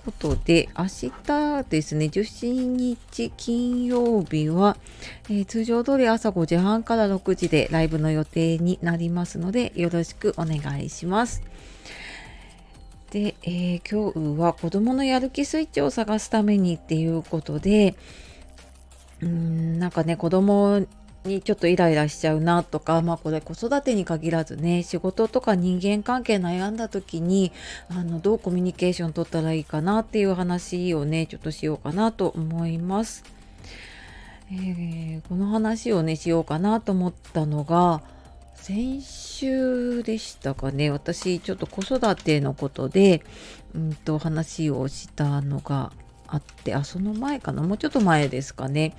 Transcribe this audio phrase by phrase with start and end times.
[0.00, 4.78] ということで、明日ですね、17日金曜日は、
[5.28, 11.42] えー、通常通り朝5時半から6時でライブの予定になりますので、よろしくお願いします。
[13.10, 17.94] で、えー、今日は子供のやる気スイッチを探すためにっていうことで、
[19.20, 20.86] うーん、なんかね、子供
[21.24, 27.52] にちょっとイライラしちゃうなとか、まあこれ子育てに限らずね、仕事とか人間関係悩んだ時に、
[27.88, 33.24] あの、どうコミュニケーション取ったらいいかなっていう話をね、ちょっとしようかなと思います。
[34.52, 38.02] えー、この話をね、しようかなと思ったのが、
[38.54, 43.22] 先週でしたかね、私ちょっと子育てのことで、
[43.74, 45.92] うんと話をしたのが
[46.32, 47.60] あってあその前かな？
[47.62, 48.96] もうちょっと前ですかね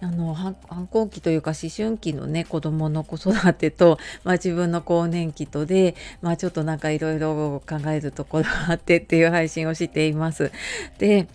[0.00, 0.54] あの反
[0.86, 10.52] 抗期というか思春期のね子供の子育てと、まあ、自分の更年期とで、まあ、ちょっとなんかいろいろ考えるところがあってっていう配信をしています。
[10.98, 11.26] で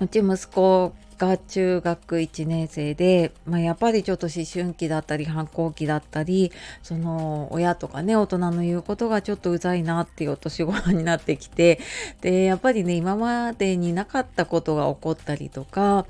[0.00, 11.80] うち息子が中学1年生で、まあ、やっぱりちょっと思春期だったり反抗期だったりその親とかね大人の言うことがちょっとうざいなっていうお年頃になってきて
[12.20, 16.06] でやっぱりね今までになかったことが起こったりとかっ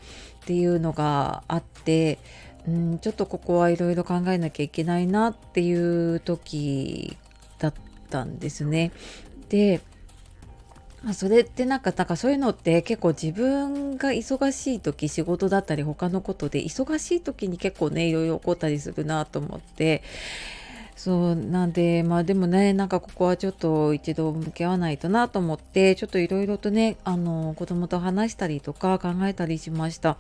[0.46, 2.18] ていうのがあって
[2.66, 7.16] うんちょっとここはいろいろ考えなきゃいけないなっていう時
[7.58, 7.74] だっ
[8.11, 8.92] たんですね。
[9.48, 9.80] で
[11.05, 20.02] まあ、それってなんかなんかそういうのって結構自分が忙しい時仕事だったり他のことで忙しい時に結構ねいろいろ起こったりするなと思って
[20.96, 30.17] そうなんでまあでもねなんかここはちょっと一度向き合わないとなと思ってちょっといろいろとねあの子供と話したりとか考えたりしました。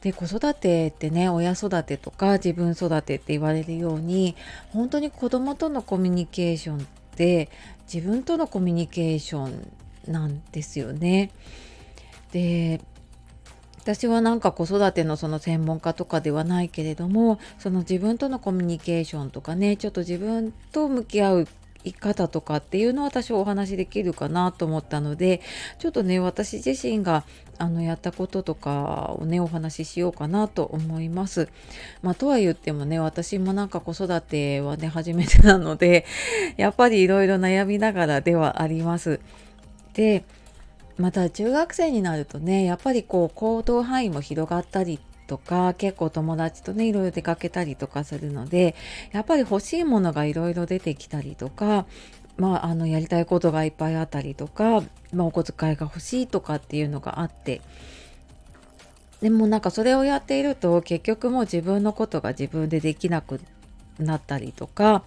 [0.00, 4.36] で子育てってね親育てとか自分育てって言われるように
[4.70, 6.80] 本当に子供とのコミュニケーションっ
[7.16, 7.50] て
[7.92, 9.68] 自分とのコミュニケーション
[10.06, 11.30] なんですよね。
[12.32, 12.80] で
[13.80, 21.48] 私はなんか子育てのその専門家とかではないけれどもその自分とのコミュニケーションとかねちょっと自分と向き合う
[21.84, 25.40] 生き方とかっていうのは私はお話しできるかなと思ったので
[25.78, 27.24] ちょっとね私自身が
[27.56, 31.48] あのやったこととかをねお話ししようかなと思います。
[32.02, 36.04] まあ、とは言ってもね私もなんか子育てはね初めてなので
[36.56, 39.20] やっぱりいろいろ悩みながらではあります。
[39.98, 40.24] で
[40.96, 48.76] また中学生になるとねやっぱりこう行動範囲も広がったりとか結構友達とねいろいろ出かけたりとかするので
[49.10, 51.84] やっぱり欲しいものがいろいろ出てきたりとか
[52.36, 57.60] まあ、あのやりたいことがいっぱいあったりとか、まあ、お小遣いが欲しいとかっていうのがあって
[59.20, 63.57] でもなんかそれをやっていると結局もう自分のことが自分でできなくて
[63.98, 65.02] なったりとか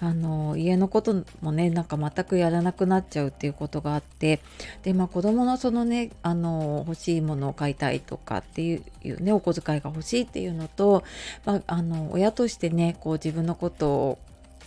[0.00, 4.40] あの家のこともねなんか全くやらなくなっちゃうっていうことがあって
[4.82, 11.04] でまあ子供のそのねあの欲しいものを買いたいとかっていうねお小遣いが欲しいっていうのと、
[11.44, 14.18] まあ、あの親としてねこう自分のことを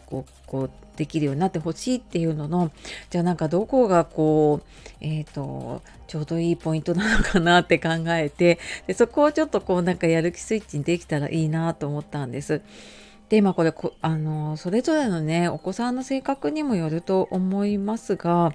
[0.06, 2.72] こうこうできるようになってほしいっていうのの
[3.10, 12.62] じゃあなんかどこがこうえっ、ー、とちょうどいいポイントなのかなって考えてでそこをちょっとこうなんかやる気スイッチにできたらいいなと思ったんです。
[13.30, 18.54] で、まあこれこ、あの、それぞれのね、お子さんの性格にもよると思いますが、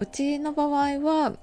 [0.00, 1.34] うちの場合は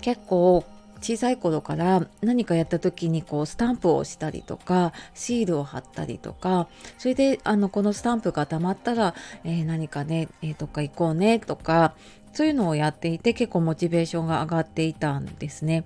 [0.00, 0.64] 結構
[1.00, 11.94] 小さい頃から何かやった時にこうスタンプをしたりとかシールを貼ったりとかそれであのこのスタンプがたまったら、えー、何かね、えー、どっか行こうねとか
[12.32, 15.84] そういうのをやっていて結構モチベーションが上がっていたんですね。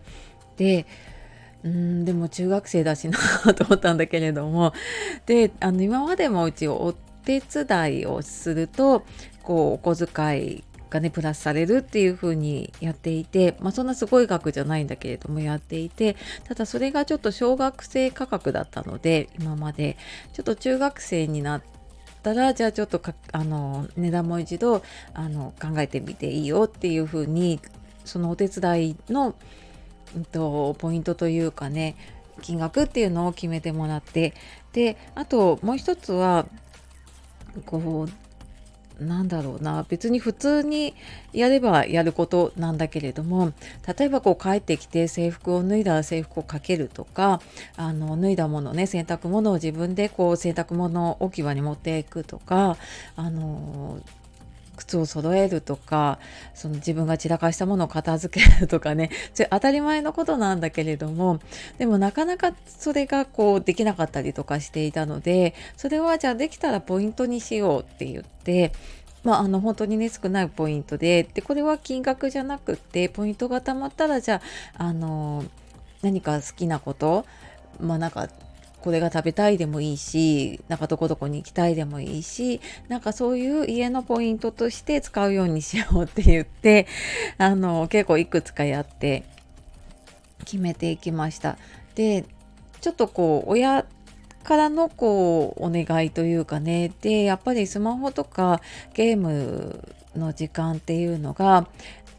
[0.59, 0.87] で
[1.65, 3.19] うんでも中学生だしな
[3.55, 4.73] と思ったんだけれども。
[5.27, 6.95] であの今までもうちお
[7.25, 9.05] 手伝いをすると
[9.43, 19.97] こうお小遣いがねプラスされるっていう風にやっていて、まあ、そんなすごい額じゃないんだけれどもやっていてただそれがちょっと小学生価格だったので今まで。
[20.33, 21.63] ちょっと中学生になっ
[22.23, 23.01] たらじゃあちょっと
[23.33, 24.83] あの値段も一度
[25.15, 27.61] あの考えてみていいよっていう風に
[28.05, 29.35] そのお手伝いの
[30.15, 31.97] うんと、ポイントというかね
[32.43, 34.35] 金額っていうのを決めてもらって
[34.73, 36.47] であともう一つは
[37.65, 40.95] こうなんだろうな別に普通に
[41.33, 43.53] やればやることなんだけれども
[43.99, 47.41] 例えばこう帰ってきて制服を脱いだら制服をかけるとか
[47.77, 52.79] あの脱いだものね洗濯物を自分でこう洗濯物置き場に持っていくとか
[53.17, 53.99] あの
[54.77, 56.19] 靴を揃えるとか
[56.55, 59.11] その自分が散らかしたものを片付けるとかね。
[59.35, 61.41] それ当たり前のことなんだけれども
[61.79, 68.73] でもなかなかそれがこうできなかったりとかしていたのでそれはじゃあできたらポイントにしようって言って
[69.27, 74.41] まあ、あの本当にね少ないポイントででこれは金額じゃなくってポイントがたまったらじゃ
[74.79, 75.45] ああの
[76.01, 77.27] 何か好きなこと
[77.81, 78.29] まあなんか
[78.87, 86.87] これが食べたいでもいいしなんかどこどこに行きたいでもいいしなんかそういう家のポイントとして使うようにしようって言って
[87.37, 89.25] あの結構いくつかやって
[90.45, 91.59] 決めていきました。
[91.97, 92.27] で
[92.81, 93.87] ちょっとこう親
[94.45, 98.61] からのこうお願いというかねでやっぱりスマホとか
[98.95, 99.83] ゲーム
[100.15, 101.67] の時間っていうのが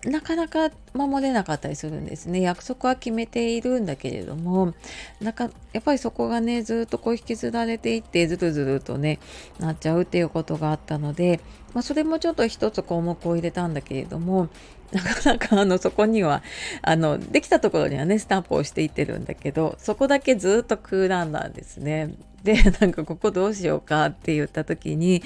[0.08, 4.74] なかなか守れなかったりするんですね約束は決めているんだけれども
[5.20, 9.20] なんかやっぱりそこがねずっとこう引きずられていってずるずるとね
[9.60, 11.42] なっちゃうっていうことがあったので、
[11.74, 14.48] まあ、それもちょっと一つ項目を入れたんだけれども
[14.94, 16.42] なかなかあのそこには
[16.82, 22.14] あのできたところにはねスタンプをしていってるんだけどそこだけずっと空欄なんですね。
[22.44, 25.22] でなんかここどうしようかって言った時に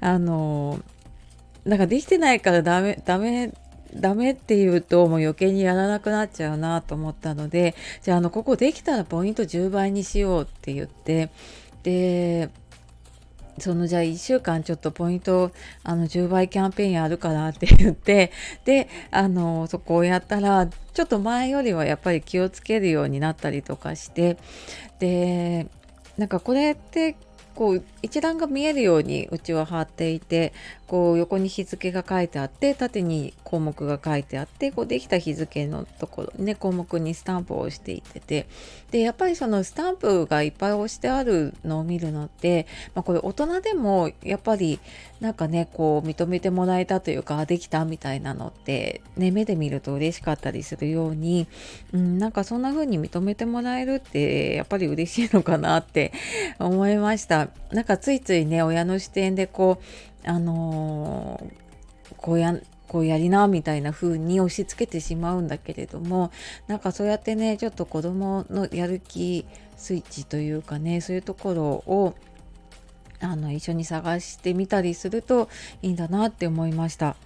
[0.00, 0.80] あの
[1.64, 3.52] なんかできてないからダメダメ
[3.94, 11.30] ダメって言うともう余計にやらなくなっちゃうなと思ったのでじゃああのここできたらポイント10倍にしようって言って
[11.82, 12.50] で
[13.58, 15.52] そのじゃあ1週間ちょっとポイント
[15.84, 18.32] あの10倍キャンペーンやるからって言って
[18.64, 24.38] であのそこをやったらちょっと前よりはやっぱり気をつけるようになったりとかして
[24.98, 25.68] で
[26.18, 27.16] なんかこれって
[27.54, 30.52] こう一覧が見えるようにうちは貼っていて
[30.86, 38.46] こう横に日付が書いてあって縦に項目が書いてあってこうできた日付のところね項目にスタンプを押していってて
[38.90, 44.78] でやっぱりそのスタンプがいっぱい押してあるのを見るのって、まあ、これ大人でもやっぱり
[45.20, 51.46] なんかねこう認めてもらえたというかできたみたいなのってね目で見ると嬉しかったりするように、
[51.92, 56.12] うん、なんかそんな風に認めてもらえるってやっぱり嬉しいのかなって
[56.58, 57.43] 思いました。
[57.70, 59.80] なんかついついね親の視点でこ
[60.24, 62.54] うあのー、こうや
[62.88, 66.30] こうやりなみたいな風に押し付けてしまうんだけれども
[66.68, 69.46] なんかそうやってねちょっと子供のやる気
[69.76, 72.14] スイッチというかねそういうところを
[73.20, 75.48] あの一緒に探してみたりすると
[75.82, 77.16] いいんだなって思いました。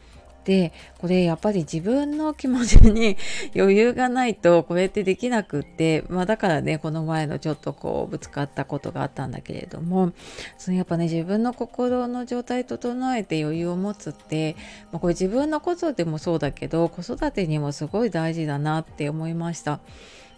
[0.45, 3.17] でこれやっぱり自分の気持ちに
[3.55, 10.13] 余裕がないとこれってできなくって、まあ、だからねこの前のちょっとこうぶつかったことがあったんだけれども
[10.57, 14.57] そのやっぱね自分の心の状態整えて余裕を持つって、
[14.91, 19.81] まあ、これ自分のことでもそうだけど子育てにもすごい大事だなって思いました。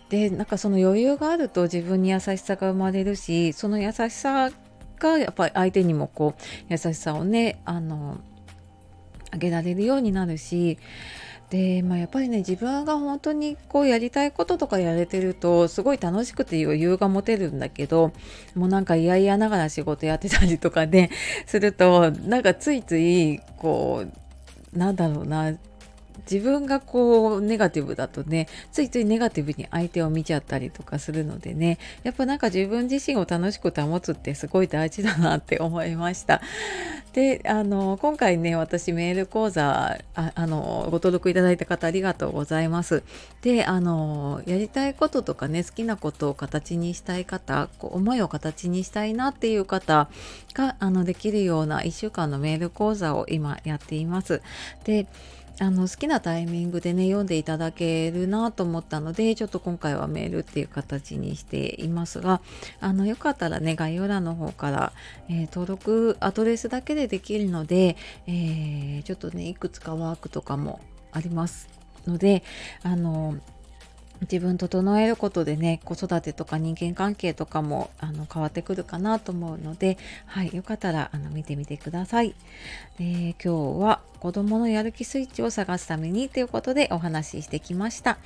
[0.09, 4.51] でなんかその余裕があると自分に優しさが生まれるしその優しさ
[4.99, 8.19] がやっぱり相手にもこう優しさをねあの
[9.31, 10.79] あげられるようになるし
[11.51, 18.13] で、まあ、やっぱりね自分が本当にこうやりたいこととかやれてるとすごい楽しくて余裕が持てるんだけど
[18.55, 21.11] もうなんか嫌々ながら仕事やってたりとかね
[21.47, 24.05] するとなんかついついこ
[24.75, 25.53] うなんだろうな
[26.31, 36.41] 自分がこうネガティブだとねついついネガティブに相手を見ちゃったりとかするのでねやっぱなんか自分自身を楽しく保つってすごい大事だなって思いました。
[37.13, 43.03] であの今回ね私メール講座ああのご登録いただいた方ありがとうございます。
[43.43, 50.09] であのやりたいこととかね好きなことを形にしたい方こう思いを形にしたいなっていう方
[50.55, 54.41] があのできるような1週間のメール講座を今やっています。
[54.85, 55.07] で
[55.61, 62.41] あの好きなタイミングでね読んでいただけるなと思ったのでちょっと今回はメールっていう形にしていますが
[62.81, 64.93] あのよかったらね概要欄の方から、
[65.29, 70.81] えー、登録アドレスだけでできるので、えー、ちょっとねいくつかワークとかも
[71.13, 71.69] あります
[72.07, 72.43] ので
[72.83, 73.37] あの
[74.23, 82.35] 自分整えることでね子育てとか人間関係とかもあの変わってくるかなと思うので、はい、よかったらあの見てみてください。
[82.99, 88.19] で今日は子供のやる気スイッチを探すためにということでお話ししてきました。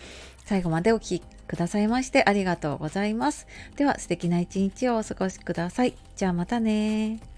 [0.45, 3.47] 最後までお聴きくださいましてありがとうございます。
[3.77, 5.95] では素敵な一日をお過ごしください。
[6.17, 7.34] じゃあまたね